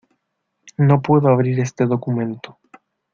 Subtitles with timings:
[0.79, 2.57] No puedo abrir este documento.